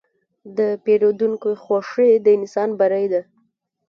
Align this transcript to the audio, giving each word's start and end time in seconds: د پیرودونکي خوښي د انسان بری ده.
د 0.57 0.59
پیرودونکي 0.83 1.51
خوښي 1.63 2.11
د 2.25 2.27
انسان 2.37 2.69
بری 2.79 3.05
ده. 3.11 3.21